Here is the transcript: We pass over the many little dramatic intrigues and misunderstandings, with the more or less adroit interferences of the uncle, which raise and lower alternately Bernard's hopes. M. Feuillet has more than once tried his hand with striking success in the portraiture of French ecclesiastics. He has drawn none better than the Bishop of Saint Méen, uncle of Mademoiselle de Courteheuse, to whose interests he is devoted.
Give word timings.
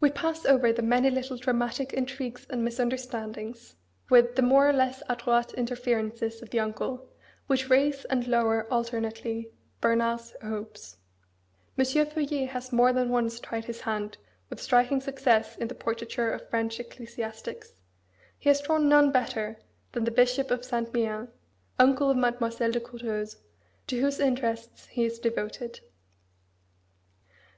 We 0.00 0.08
pass 0.10 0.46
over 0.46 0.72
the 0.72 0.80
many 0.80 1.10
little 1.10 1.36
dramatic 1.36 1.92
intrigues 1.92 2.46
and 2.48 2.64
misunderstandings, 2.64 3.76
with 4.08 4.36
the 4.36 4.40
more 4.40 4.66
or 4.66 4.72
less 4.72 5.02
adroit 5.06 5.52
interferences 5.52 6.40
of 6.40 6.48
the 6.48 6.60
uncle, 6.60 7.10
which 7.46 7.68
raise 7.68 8.06
and 8.06 8.26
lower 8.26 8.66
alternately 8.72 9.50
Bernard's 9.82 10.34
hopes. 10.42 10.96
M. 11.76 11.84
Feuillet 11.84 12.48
has 12.52 12.72
more 12.72 12.94
than 12.94 13.10
once 13.10 13.38
tried 13.38 13.66
his 13.66 13.82
hand 13.82 14.16
with 14.48 14.62
striking 14.62 15.02
success 15.02 15.58
in 15.58 15.68
the 15.68 15.74
portraiture 15.74 16.32
of 16.32 16.48
French 16.48 16.80
ecclesiastics. 16.80 17.82
He 18.38 18.48
has 18.48 18.62
drawn 18.62 18.88
none 18.88 19.10
better 19.12 19.58
than 19.92 20.04
the 20.04 20.10
Bishop 20.10 20.50
of 20.50 20.64
Saint 20.64 20.90
Méen, 20.94 21.28
uncle 21.78 22.08
of 22.08 22.16
Mademoiselle 22.16 22.72
de 22.72 22.80
Courteheuse, 22.80 23.36
to 23.88 24.00
whose 24.00 24.20
interests 24.20 24.86
he 24.86 25.04
is 25.04 25.18
devoted. 25.18 25.80